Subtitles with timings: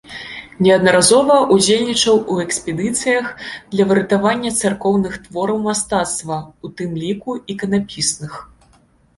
[0.67, 3.25] Неаднаразова ўдзельнічаў у экспедыцыях
[3.75, 8.33] для выратавання царкоўных твораў мастацтва, у тым ліку іканапісных.